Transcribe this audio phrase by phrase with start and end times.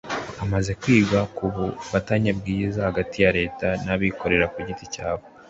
[0.39, 5.23] hamaze kwigwa ku bufatanye bwiza hagati ya leta n'abikorera ku giti cyabo